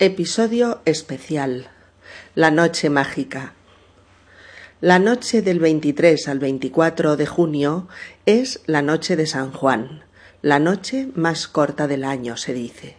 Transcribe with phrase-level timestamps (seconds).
[0.00, 1.72] Episodio especial.
[2.36, 3.54] La noche mágica.
[4.80, 7.88] La noche del 23 al 24 de junio
[8.24, 10.04] es la noche de San Juan,
[10.40, 12.94] la noche más corta del año, se dice.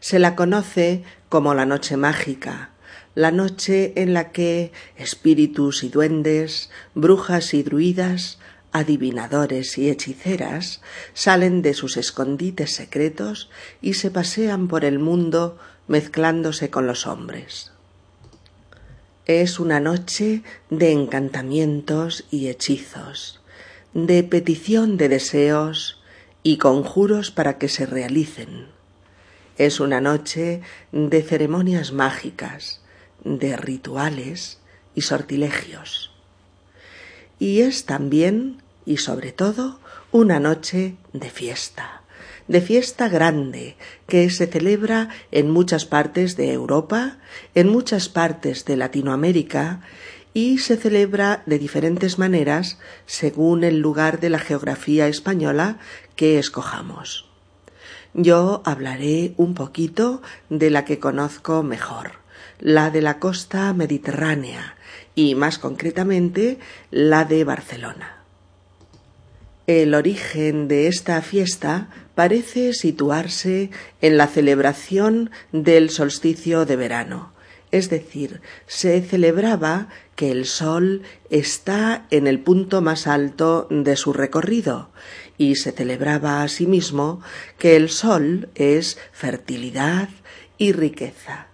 [0.00, 2.70] Se la conoce como la noche mágica,
[3.14, 8.40] la noche en la que espíritus y duendes, brujas y druidas,
[8.72, 10.82] adivinadores y hechiceras
[11.14, 13.50] salen de sus escondites secretos
[13.80, 15.58] y se pasean por el mundo
[15.88, 17.72] mezclándose con los hombres.
[19.26, 23.40] Es una noche de encantamientos y hechizos,
[23.92, 26.00] de petición de deseos
[26.42, 28.68] y conjuros para que se realicen.
[29.56, 32.80] Es una noche de ceremonias mágicas,
[33.24, 34.58] de rituales
[34.94, 36.12] y sortilegios.
[37.38, 39.80] Y es también, y sobre todo,
[40.12, 42.02] una noche de fiesta
[42.48, 43.76] de fiesta grande
[44.06, 47.18] que se celebra en muchas partes de Europa,
[47.54, 49.80] en muchas partes de Latinoamérica
[50.34, 55.78] y se celebra de diferentes maneras según el lugar de la geografía española
[56.16, 57.28] que escojamos.
[58.14, 62.12] Yo hablaré un poquito de la que conozco mejor,
[62.58, 64.76] la de la costa mediterránea
[65.14, 66.58] y más concretamente
[66.90, 68.17] la de Barcelona.
[69.68, 77.34] El origen de esta fiesta parece situarse en la celebración del solsticio de verano,
[77.70, 84.14] es decir, se celebraba que el sol está en el punto más alto de su
[84.14, 84.88] recorrido
[85.36, 87.20] y se celebraba asimismo
[87.58, 90.08] que el sol es fertilidad
[90.56, 91.48] y riqueza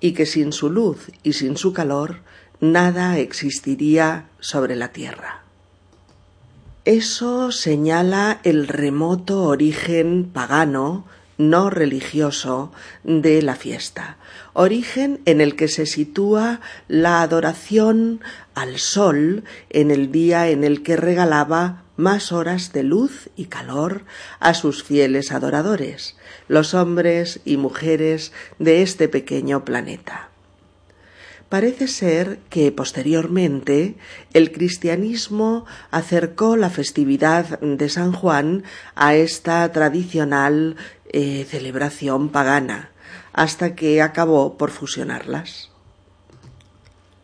[0.00, 2.16] y que sin su luz y sin su calor
[2.58, 5.39] nada existiría sobre la tierra.
[6.90, 11.04] Eso señala el remoto origen pagano,
[11.38, 12.72] no religioso,
[13.04, 14.16] de la fiesta,
[14.54, 18.20] origen en el que se sitúa la adoración
[18.56, 24.02] al sol en el día en el que regalaba más horas de luz y calor
[24.40, 26.16] a sus fieles adoradores,
[26.48, 30.29] los hombres y mujeres de este pequeño planeta.
[31.50, 33.96] Parece ser que posteriormente
[34.34, 38.62] el cristianismo acercó la festividad de San Juan
[38.94, 40.76] a esta tradicional
[41.12, 42.92] eh, celebración pagana,
[43.32, 45.70] hasta que acabó por fusionarlas.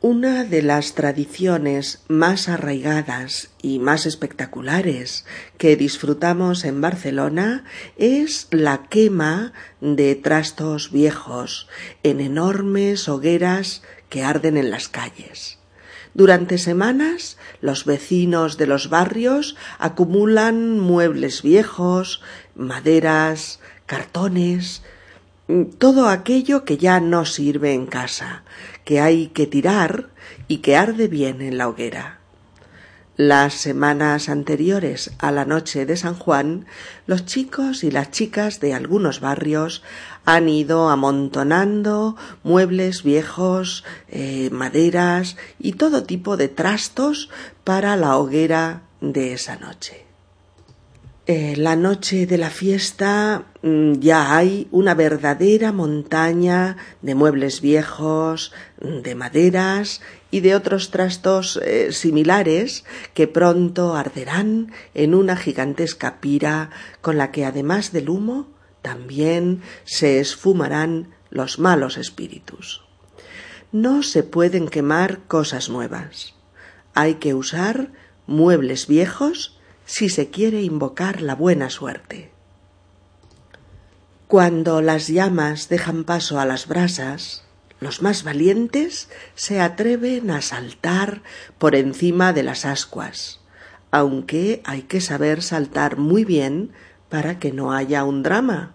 [0.08, 5.24] Una de las tradiciones más arraigadas y más espectaculares
[5.56, 7.64] que disfrutamos en Barcelona
[7.96, 11.68] es la quema de trastos viejos
[12.02, 15.58] en enormes hogueras que arden en las calles.
[16.14, 22.22] Durante semanas los vecinos de los barrios acumulan muebles viejos,
[22.54, 24.82] maderas, cartones,
[25.78, 28.44] todo aquello que ya no sirve en casa,
[28.84, 30.08] que hay que tirar
[30.48, 32.20] y que arde bien en la hoguera.
[33.16, 36.66] Las semanas anteriores a la noche de San Juan,
[37.06, 39.82] los chicos y las chicas de algunos barrios
[40.26, 47.30] han ido amontonando muebles viejos, eh, maderas y todo tipo de trastos
[47.64, 50.04] para la hoguera de esa noche.
[51.28, 58.52] Eh, la noche de la fiesta mm, ya hay una verdadera montaña de muebles viejos,
[58.78, 60.02] de maderas
[60.36, 66.68] y de otros trastos eh, similares que pronto arderán en una gigantesca pira
[67.00, 68.46] con la que además del humo
[68.82, 72.84] también se esfumarán los malos espíritus.
[73.72, 76.34] No se pueden quemar cosas nuevas.
[76.92, 77.92] Hay que usar
[78.26, 82.30] muebles viejos si se quiere invocar la buena suerte.
[84.28, 87.45] Cuando las llamas dejan paso a las brasas,
[87.80, 91.22] los más valientes se atreven a saltar
[91.58, 93.40] por encima de las ascuas,
[93.90, 96.72] aunque hay que saber saltar muy bien
[97.08, 98.74] para que no haya un drama.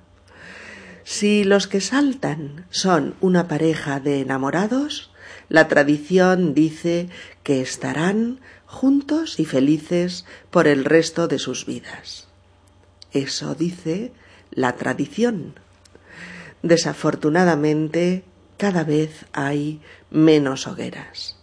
[1.04, 5.12] Si los que saltan son una pareja de enamorados,
[5.50, 7.10] la tradición dice
[7.44, 12.28] que estarán juntos y felices por el resto de sus vidas.
[13.12, 14.14] Eso dice
[14.52, 15.56] la tradición.
[16.64, 18.24] Desafortunadamente,
[18.62, 19.82] cada vez hay
[20.12, 21.36] menos hogueras.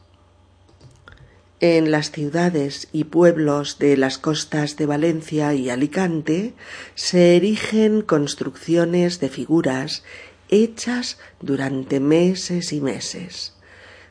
[1.59, 6.55] En las ciudades y pueblos de las costas de Valencia y Alicante
[6.95, 10.05] se erigen construcciones de figuras
[10.49, 13.55] hechas durante meses y meses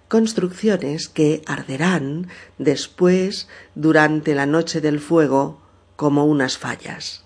[0.10, 5.62] construcciones que arderán después durante la noche del fuego
[5.98, 7.26] como unas fallas.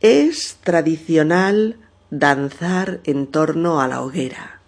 [0.00, 1.83] Es tradicional
[2.18, 4.60] danzar en torno a la hoguera.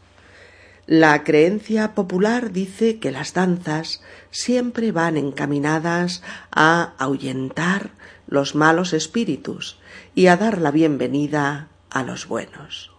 [0.87, 7.91] La creencia popular dice que las danzas siempre van encaminadas a ahuyentar
[8.29, 9.79] los malos espíritus
[10.15, 12.93] y a dar la bienvenida a los buenos.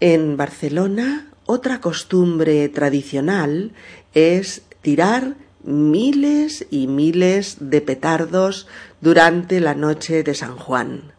[0.00, 3.72] En Barcelona, otra costumbre tradicional
[4.14, 8.66] es tirar miles y miles de petardos
[9.00, 11.12] durante la noche de San Juan.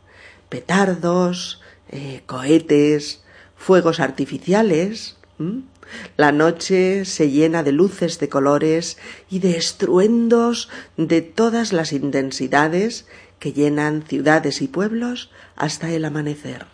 [0.49, 1.60] Petardos,
[1.91, 3.23] eh, cohetes,
[3.55, 5.17] fuegos artificiales.
[6.17, 8.97] La noche se llena de luces de colores
[9.29, 13.07] y de estruendos de todas las intensidades
[13.39, 16.67] que llenan ciudades y pueblos hasta el amanecer.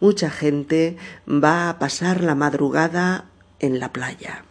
[0.00, 0.96] Mucha gente
[1.28, 3.26] va a pasar la madrugada
[3.60, 4.44] en la playa.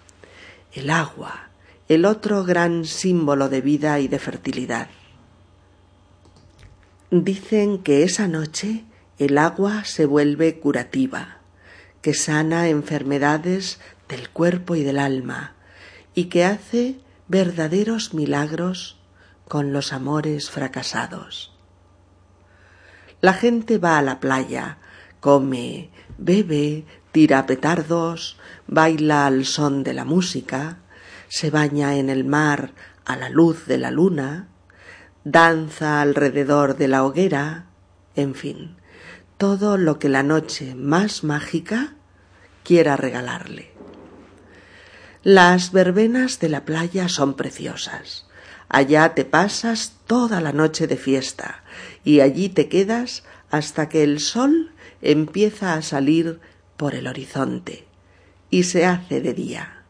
[0.72, 1.50] El agua,
[1.90, 4.88] el otro gran símbolo de vida y de fertilidad.
[7.12, 8.86] Dicen que esa noche
[9.24, 11.40] el agua se vuelve curativa,
[12.02, 13.80] que sana enfermedades
[14.10, 15.56] del cuerpo y del alma,
[16.14, 19.00] y que hace verdaderos milagros
[19.48, 21.54] con los amores fracasados.
[23.22, 24.78] La gente va a la playa,
[25.20, 28.38] come, bebe, tira petardos,
[28.68, 30.80] baila al son de la música,
[31.30, 32.74] se baña en el mar
[33.06, 34.50] a la luz de la luna,
[35.24, 37.68] danza alrededor de la hoguera,
[38.16, 38.76] en fin,
[39.44, 41.96] todo lo que la noche más mágica
[42.64, 43.74] quiera regalarle.
[45.22, 48.26] Las verbenas de la playa son preciosas.
[48.70, 51.66] Allá te pasas toda la noche de fiesta
[52.06, 56.40] y allí te quedas hasta que el sol empieza a salir
[56.78, 57.86] por el horizonte
[58.50, 59.84] y se hace de día.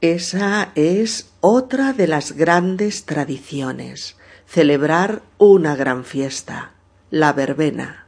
[0.00, 6.72] Esa es otra de las grandes tradiciones, celebrar una gran fiesta,
[7.10, 8.06] la verbena.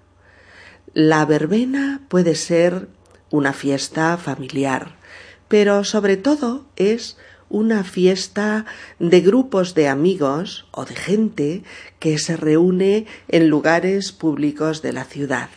[0.95, 2.89] La verbena puede ser
[3.31, 4.97] una fiesta familiar,
[5.49, 7.17] pero sobre todo es
[7.50, 8.67] una fiesta
[8.99, 11.62] de grupos de amigos o de gente
[11.99, 15.49] que se reúne en lugares públicos de la ciudad.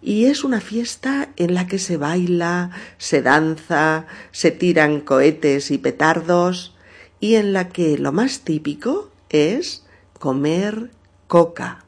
[0.00, 5.78] Y es una fiesta en la que se baila, se danza, se tiran cohetes y
[5.78, 6.74] petardos,
[7.20, 9.84] y en la que lo más típico es
[10.18, 10.90] comer
[11.26, 11.84] coca,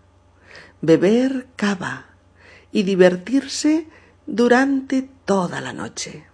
[0.81, 2.07] beber cava
[2.73, 3.87] y divertirse
[4.27, 6.25] durante toda la noche.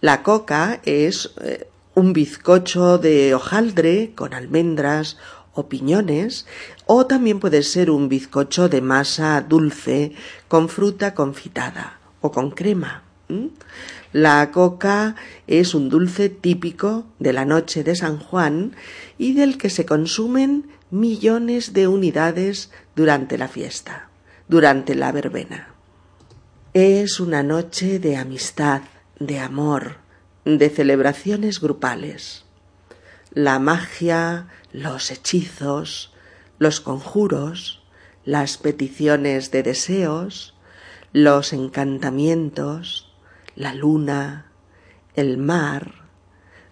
[0.00, 5.18] La coca es eh, un bizcocho de hojaldre con almendras
[5.52, 6.46] o piñones,
[6.86, 10.12] o también puede ser un bizcocho de masa dulce
[10.48, 13.02] con fruta confitada o con crema.
[14.12, 15.14] La coca
[15.46, 18.74] es un dulce típico de la noche de San Juan
[19.18, 24.10] y del que se consumen millones de unidades durante la fiesta,
[24.48, 25.74] durante la verbena.
[26.72, 28.82] Es una noche de amistad,
[29.18, 29.98] de amor,
[30.44, 32.44] de celebraciones grupales.
[33.32, 36.12] La magia, los hechizos,
[36.58, 37.82] los conjuros,
[38.24, 40.54] las peticiones de deseos,
[41.12, 43.12] los encantamientos,
[43.54, 44.46] la luna,
[45.14, 46.06] el mar,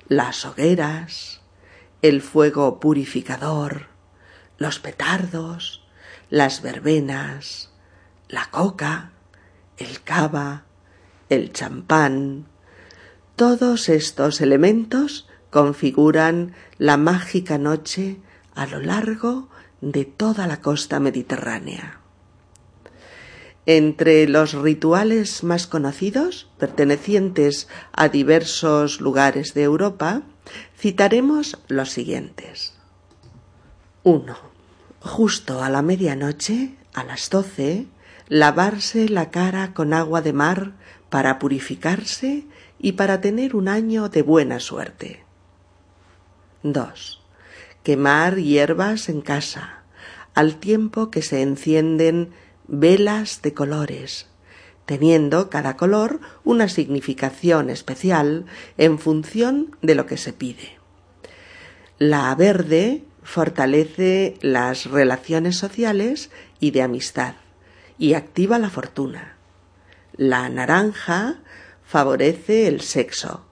[0.08, 1.40] las hogueras,
[2.02, 3.97] el fuego purificador,
[4.58, 5.82] los petardos,
[6.30, 7.70] las verbenas,
[8.28, 9.12] la coca,
[9.78, 10.64] el cava,
[11.28, 12.46] el champán,
[13.36, 18.18] todos estos elementos configuran la mágica noche
[18.54, 19.48] a lo largo
[19.80, 22.00] de toda la costa mediterránea.
[23.64, 30.22] Entre los rituales más conocidos, pertenecientes a diversos lugares de Europa,
[30.76, 32.74] citaremos los siguientes.
[34.04, 34.47] 1.
[35.00, 37.86] Justo a la medianoche, a las doce,
[38.28, 40.72] lavarse la cara con agua de mar
[41.08, 42.44] para purificarse
[42.78, 45.24] y para tener un año de buena suerte.
[46.64, 47.22] 2.
[47.84, 49.82] Quemar hierbas en casa,
[50.34, 52.30] al tiempo que se encienden
[52.66, 54.26] velas de colores,
[54.84, 60.78] teniendo cada color una significación especial en función de lo que se pide.
[61.98, 66.30] La verde fortalece las relaciones sociales
[66.60, 67.34] y de amistad
[67.98, 69.36] y activa la fortuna.
[70.16, 71.36] La naranja
[71.84, 73.44] favorece el sexo.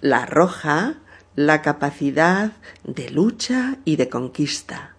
[0.00, 1.00] La roja,
[1.34, 2.52] la capacidad
[2.84, 4.94] de lucha y de conquista.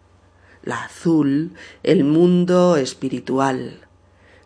[0.61, 3.87] La azul, el mundo espiritual.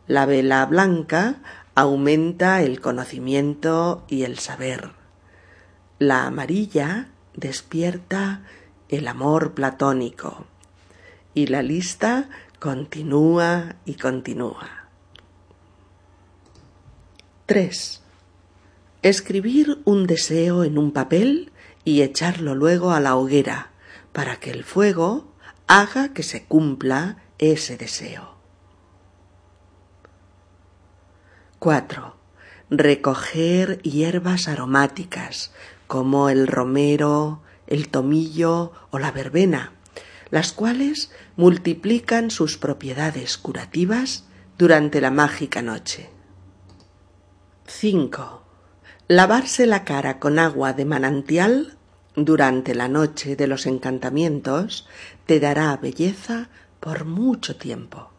[0.05, 1.37] La vela blanca
[1.73, 4.91] aumenta el conocimiento y el saber.
[5.97, 8.43] La amarilla despierta
[8.89, 10.45] el amor platónico.
[11.33, 12.29] Y la lista
[12.59, 14.89] Continúa y continúa.
[17.45, 18.01] 3.
[19.01, 21.53] Escribir un deseo en un papel
[21.85, 23.71] y echarlo luego a la hoguera
[24.11, 25.31] para que el fuego
[25.67, 28.35] haga que se cumpla ese deseo.
[31.59, 32.17] 4.
[32.71, 35.53] Recoger hierbas aromáticas
[35.87, 39.73] como el romero, el tomillo o la verbena,
[40.31, 44.25] las cuales multiplican sus propiedades curativas
[44.57, 46.09] durante la mágica noche.
[47.67, 48.43] 5.
[49.07, 51.77] Lavarse la cara con agua de manantial
[52.15, 54.87] durante la noche de los encantamientos
[55.25, 56.49] te dará belleza
[56.79, 58.11] por mucho tiempo.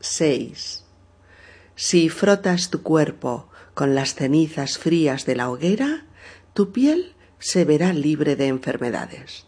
[0.00, 0.84] 6.
[1.74, 6.06] Si frotas tu cuerpo con las cenizas frías de la hoguera,
[6.54, 9.46] tu piel se verá libre de enfermedades.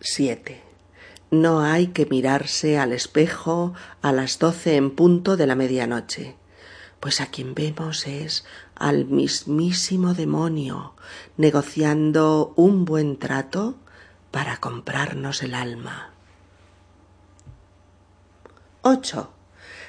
[0.00, 0.62] 7.
[1.30, 6.36] No hay que mirarse al espejo a las doce en punto de la medianoche,
[7.00, 10.94] pues a quien vemos es al mismísimo demonio
[11.36, 13.76] negociando un buen trato
[14.30, 16.12] para comprarnos el alma.
[18.82, 19.32] 8.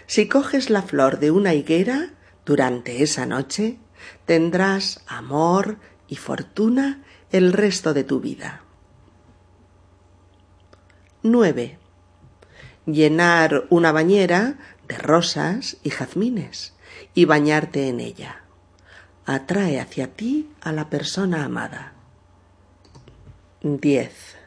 [0.07, 2.13] Si coges la flor de una higuera
[2.45, 3.77] durante esa noche,
[4.25, 5.77] tendrás amor
[6.07, 8.61] y fortuna el resto de tu vida.
[11.23, 11.77] 9.
[12.85, 16.73] Llenar una bañera de rosas y jazmines
[17.13, 18.43] y bañarte en ella.
[19.25, 21.93] Atrae hacia ti a la persona amada.
[23.61, 24.37] 10.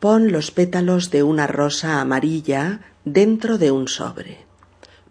[0.00, 4.47] Pon los pétalos de una rosa amarilla dentro de un sobre.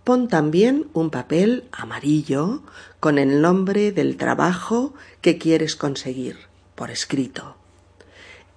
[0.08, 2.64] Pon también un papel amarillo
[3.02, 7.58] con el nombre del trabajo que quieres conseguir, por escrito.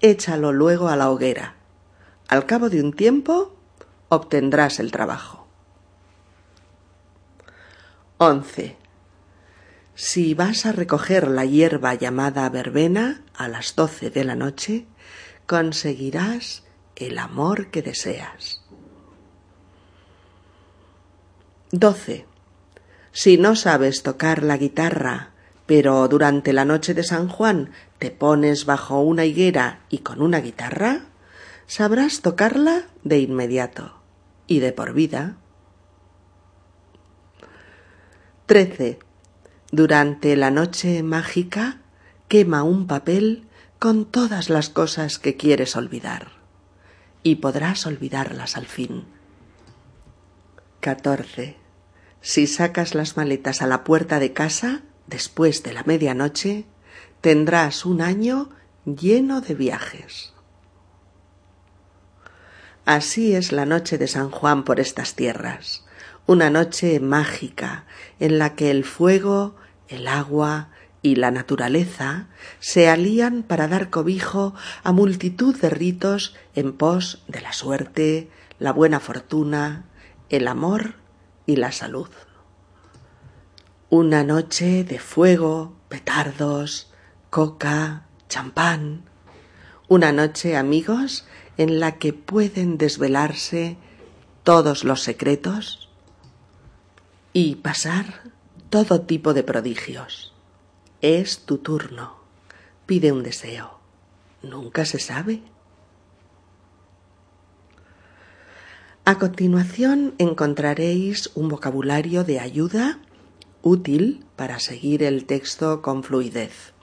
[0.01, 1.57] Échalo luego a la hoguera.
[2.29, 3.53] Al cabo de un tiempo
[4.09, 5.49] obtendrás el trabajo.
[8.19, 8.77] 11.
[9.97, 14.87] Si vas a recoger la hierba llamada verbena a las doce de la noche,
[15.49, 16.63] conseguirás
[16.95, 18.60] el amor que deseas.
[21.73, 22.27] 12.
[23.13, 25.31] Si no sabes tocar la guitarra,
[25.67, 30.41] pero durante la noche de San Juan te pones bajo una higuera y con una
[30.41, 31.03] guitarra,
[31.69, 33.95] sabrás tocarla de inmediato
[34.49, 35.37] y de por vida.
[38.47, 38.99] 13.
[39.71, 41.79] Durante la noche mágica
[42.27, 43.47] quema un papel
[43.79, 46.33] con todas las cosas que quieres olvidar
[47.23, 49.05] y podrás olvidarlas al fin.
[50.81, 51.60] 14.
[52.21, 56.67] Si sacas las maletas a la puerta de casa después de la medianoche,
[57.21, 58.51] tendrás un año
[58.85, 60.33] lleno de viajes.
[62.85, 65.85] Así es la noche de San Juan por estas tierras,
[66.27, 67.85] una noche mágica
[68.19, 69.55] en la que el fuego,
[69.89, 70.71] el agua,
[71.03, 77.41] y la naturaleza se alían para dar cobijo a multitud de ritos en pos de
[77.41, 79.85] la suerte, la buena fortuna,
[80.29, 80.95] el amor
[81.51, 82.09] y la salud.
[83.89, 86.93] Una noche de fuego, petardos,
[87.29, 89.05] coca, champán.
[89.89, 91.27] Una noche, amigos,
[91.57, 93.77] en la que pueden desvelarse
[94.45, 95.91] todos los secretos
[97.33, 98.23] y pasar
[98.71, 100.33] todo tipo de prodigios.
[101.01, 102.21] Es tu turno.
[102.87, 103.81] Pide un deseo.
[104.43, 105.43] Nunca se sabe.
[109.11, 113.01] A continuación encontraréis un vocabulario de ayuda
[113.61, 116.75] útil para seguir el texto con fluidez,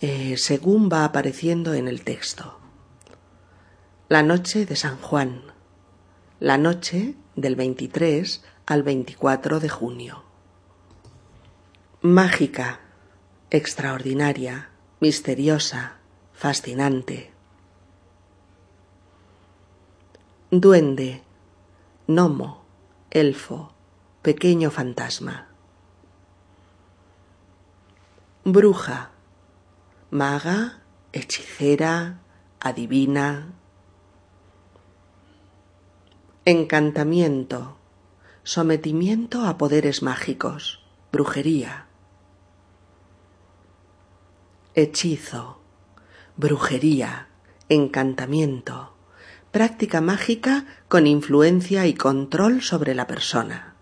[0.00, 2.58] eh, según va apareciendo en el texto.
[4.08, 5.42] La noche de San Juan.
[6.40, 10.24] La noche del 23 al 24 de junio.
[12.00, 12.80] Mágica
[13.50, 15.98] extraordinaria, misteriosa,
[16.32, 17.35] fascinante.
[20.60, 21.22] Duende,
[22.06, 22.64] gnomo,
[23.10, 23.72] elfo,
[24.22, 25.48] pequeño fantasma.
[28.44, 29.10] Bruja,
[30.10, 30.82] maga,
[31.12, 32.20] hechicera,
[32.60, 33.52] adivina.
[36.44, 37.76] Encantamiento,
[38.44, 40.80] sometimiento a poderes mágicos,
[41.12, 41.86] brujería
[44.76, 45.58] hechizo,
[46.36, 47.28] brujería,
[47.70, 48.92] encantamiento,
[49.56, 53.74] práctica mágica con influencia y control sobre la persona.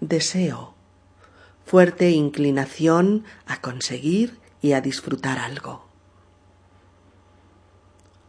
[0.00, 0.74] Deseo,
[1.66, 5.86] fuerte inclinación a conseguir y a disfrutar algo.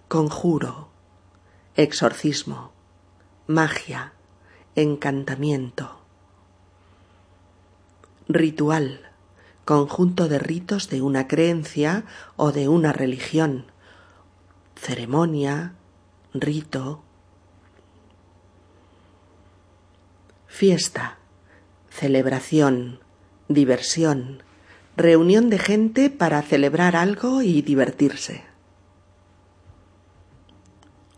[0.10, 0.90] conjuro,
[1.76, 2.72] exorcismo,
[3.48, 4.14] magia,
[4.76, 6.02] encantamiento.
[8.28, 9.10] Ritual,
[9.66, 12.04] conjunto de ritos de una creencia
[12.36, 13.71] o de una religión,
[14.82, 15.76] ceremonia,
[16.34, 17.04] rito.
[20.48, 21.20] Fiesta,
[21.92, 23.00] celebración,
[23.48, 24.42] diversión,
[24.98, 28.44] reunión de gente para celebrar algo y divertirse.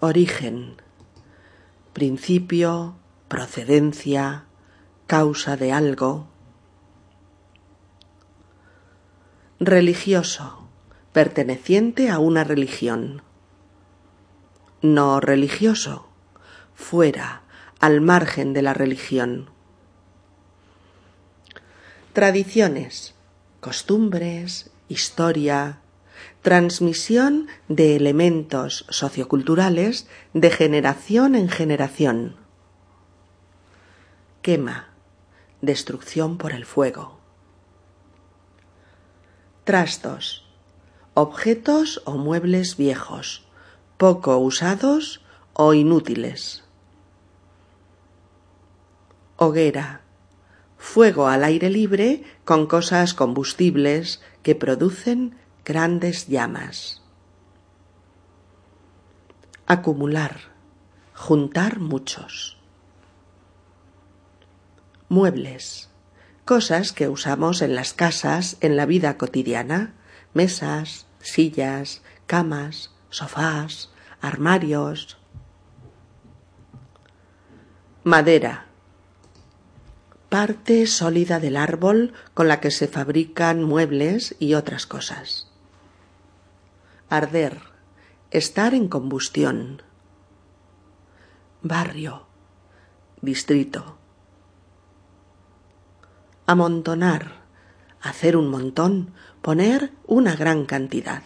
[0.02, 0.76] Origen,
[1.94, 2.98] principio,
[3.30, 4.44] procedencia,
[5.08, 6.28] causa de algo.
[9.62, 10.68] Religioso,
[11.14, 13.22] perteneciente a una religión.
[14.84, 16.10] No religioso,
[16.76, 17.44] fuera,
[17.80, 19.50] al margen de la religión.
[22.12, 23.16] Tradiciones,
[23.62, 25.80] costumbres, historia,
[26.42, 32.36] transmisión de elementos socioculturales de generación en generación.
[34.42, 34.90] Quema,
[35.62, 37.22] destrucción por el fuego.
[39.64, 40.46] Trastos,
[41.14, 43.48] objetos o muebles viejos,
[43.98, 45.22] poco usados
[45.54, 46.64] o inútiles.
[49.38, 50.02] Hoguera,
[50.78, 55.36] fuego al aire libre con cosas combustibles que producen
[55.66, 57.02] grandes llamas.
[59.66, 60.52] Acumular,
[61.14, 62.58] juntar muchos.
[65.10, 65.90] Muebles,
[66.46, 69.94] cosas que usamos en las casas en la vida cotidiana,
[70.34, 73.90] mesas, sillas, camas, sofás,
[74.22, 75.18] armarios.
[78.04, 78.66] Madera,
[80.30, 85.54] parte sólida del árbol con la que se fabrican muebles y otras cosas
[87.14, 87.62] arder,
[88.32, 89.84] estar en combustión.
[91.62, 92.26] Barrio,
[93.22, 93.98] distrito.
[96.48, 97.44] Amontonar,
[98.02, 101.22] hacer un montón, poner una gran cantidad.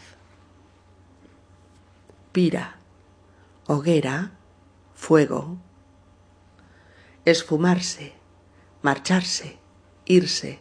[2.37, 2.75] Pira,
[3.65, 4.37] hoguera,
[4.93, 5.57] fuego.
[7.25, 8.13] Esfumarse,
[8.83, 9.57] marcharse,
[10.05, 10.59] irse,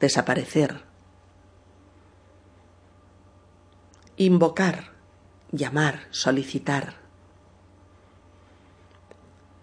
[0.00, 0.86] desaparecer.
[4.16, 4.94] Invocar,
[5.52, 6.94] llamar, solicitar.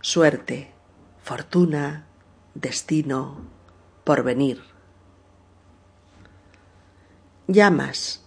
[0.01, 0.71] Suerte,
[1.23, 2.05] fortuna,
[2.53, 3.41] destino,
[4.03, 4.61] porvenir.
[7.47, 8.24] Llamas.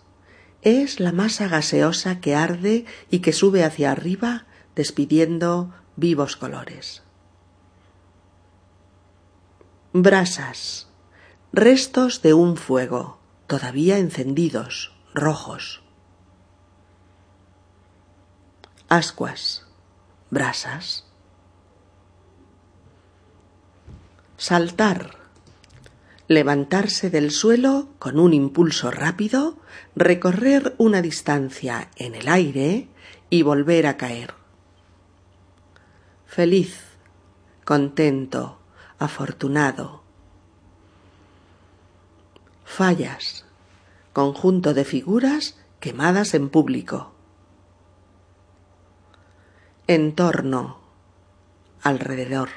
[0.69, 4.45] Es la masa gaseosa que arde y que sube hacia arriba
[4.77, 7.03] despidiendo vivos colores.
[9.95, 10.89] Brasas.
[11.55, 15.83] Restos de un fuego, todavía encendidos, rojos
[18.89, 19.67] ascuas,
[20.31, 21.05] brasas.
[24.37, 25.28] Saltar.
[26.29, 29.59] Levantarse del suelo con un impulso rápido,
[29.97, 32.89] recorrer una distancia en el aire
[33.31, 34.35] y volver a caer.
[36.27, 36.81] Feliz,
[37.65, 38.59] contento,
[38.99, 40.03] afortunado.
[42.65, 43.45] Fallas.
[44.13, 47.13] Conjunto de figuras quemadas en público
[49.89, 50.77] entorno,
[51.83, 52.51] alrededor.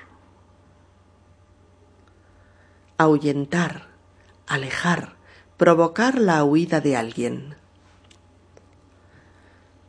[3.01, 3.87] Ahuyentar,
[4.45, 5.15] alejar,
[5.57, 7.55] provocar la huida de alguien.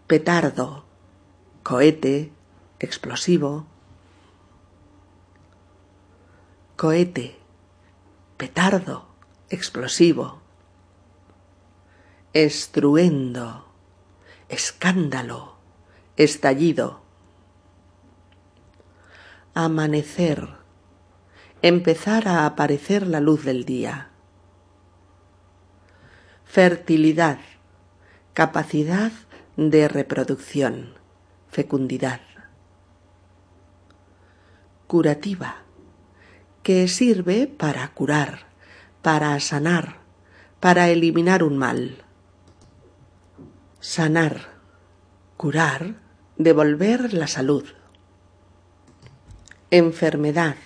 [0.06, 0.86] Petardo,
[1.62, 2.32] cohete,
[2.78, 3.66] explosivo.
[6.76, 7.36] Cohete,
[8.38, 9.04] petardo,
[9.50, 10.40] explosivo.
[12.32, 13.66] Estruendo,
[14.48, 15.56] escándalo,
[16.16, 17.02] estallido
[19.54, 20.61] amanecer,
[21.62, 24.10] empezar a aparecer la luz del día.
[26.44, 27.38] Fertilidad,
[28.34, 29.12] capacidad
[29.56, 30.94] de reproducción,
[31.48, 32.20] fecundidad.
[34.86, 35.62] Curativa,
[36.62, 38.46] que sirve para curar,
[39.00, 40.00] para sanar,
[40.60, 42.04] para eliminar un mal.
[43.80, 44.60] Sanar,
[45.36, 45.94] curar,
[46.36, 47.64] devolver la salud
[49.72, 50.56] enfermedad,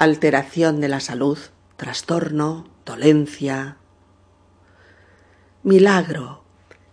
[0.00, 1.36] alteración de la salud,
[1.76, 3.76] trastorno, dolencia.
[5.62, 6.42] Milagro,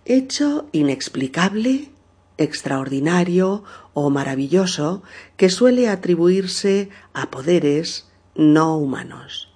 [0.03, 1.93] hecho inexplicable,
[2.37, 5.03] extraordinario o maravilloso
[5.37, 9.53] que suele atribuirse a poderes no humanos.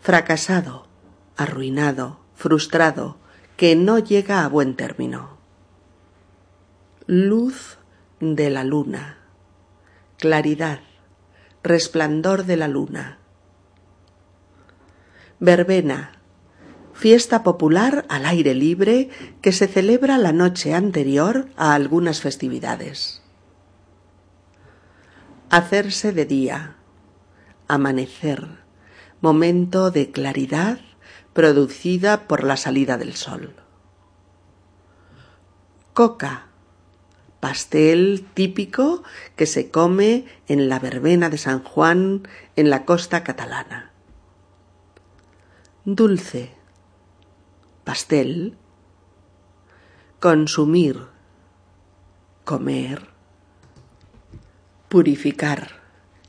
[0.00, 0.86] Fracasado,
[1.38, 3.16] arruinado, frustrado,
[3.56, 5.38] que no llega a buen término.
[7.06, 7.78] luz
[8.20, 9.23] de la luna,
[10.24, 10.80] claridad,
[11.62, 13.18] resplandor de la luna.
[15.38, 16.12] Verbena,
[16.94, 19.10] fiesta popular al aire libre
[19.42, 23.20] que se celebra la noche anterior a algunas festividades.
[25.50, 26.76] Hacerse de día,
[27.68, 28.48] amanecer,
[29.20, 30.80] momento de claridad
[31.34, 33.54] producida por la salida del sol.
[35.92, 36.46] Coca,
[37.44, 39.02] pastel típico
[39.36, 42.26] que se come en la verbena de San Juan
[42.56, 43.92] en la costa catalana.
[45.84, 46.54] Dulce,
[47.84, 48.56] pastel,
[50.20, 51.00] consumir,
[52.46, 53.08] comer,
[54.88, 55.82] purificar,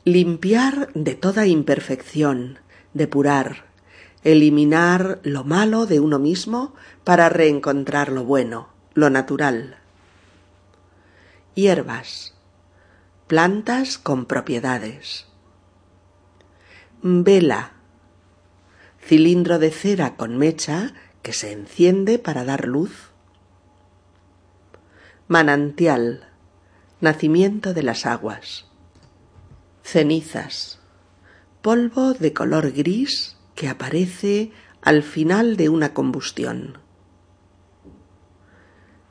[0.04, 2.58] limpiar de toda imperfección,
[2.92, 3.64] depurar,
[4.22, 6.74] eliminar lo malo de uno mismo
[7.04, 9.78] para reencontrar lo bueno, lo natural.
[11.56, 12.34] Hierbas,
[13.28, 15.24] plantas con propiedades.
[17.00, 17.72] Vela,
[19.00, 20.92] cilindro de cera con mecha
[21.22, 23.10] que se enciende para dar luz.
[25.28, 26.28] Manantial,
[27.00, 28.66] nacimiento de las aguas.
[29.82, 30.78] Cenizas,
[31.62, 36.80] polvo de color gris que aparece al final de una combustión.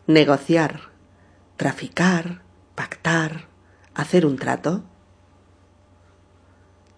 [0.05, 0.94] Negociar,
[1.57, 2.41] traficar,
[2.75, 3.47] pactar,
[3.93, 4.83] hacer un trato.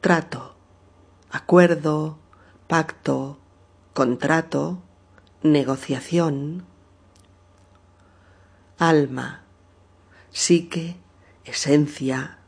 [0.01, 0.55] Trato,
[1.29, 2.17] acuerdo,
[2.67, 3.39] pacto,
[3.93, 4.81] contrato,
[5.43, 6.65] negociación,
[8.77, 9.43] alma,
[10.31, 10.97] psique,
[11.45, 12.39] esencia,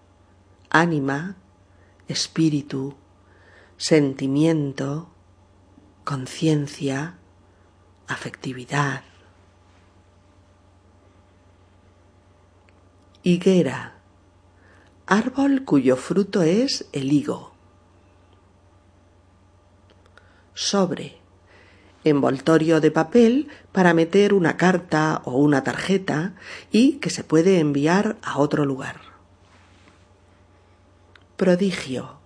[0.70, 1.36] ánima,
[2.08, 2.96] espíritu,
[3.78, 5.10] sentimiento,
[6.04, 7.18] conciencia,
[8.08, 9.09] afectividad.
[13.22, 13.96] Higuera,
[15.06, 17.54] árbol cuyo fruto es el higo.
[20.54, 21.18] Sobre,
[22.06, 26.36] envoltorio de papel para meter una carta o una tarjeta
[26.72, 29.02] y que se puede enviar a otro lugar.
[31.36, 32.20] Prodigio,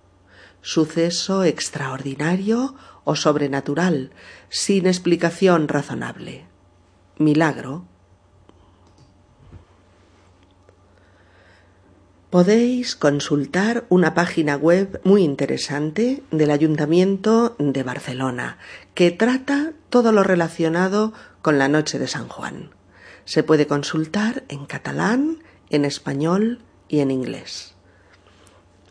[0.62, 4.12] suceso extraordinario o sobrenatural,
[4.48, 6.46] sin explicación razonable.
[7.18, 7.84] Milagro,
[12.34, 18.58] podéis consultar una página web muy interesante del Ayuntamiento de Barcelona
[18.94, 22.70] que trata todo lo relacionado con la noche de San Juan.
[23.24, 27.76] Se puede consultar en catalán, en español y en inglés.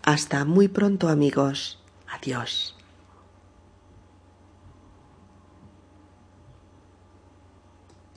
[0.04, 1.84] Hasta muy pronto amigos.
[2.08, 2.78] Adiós.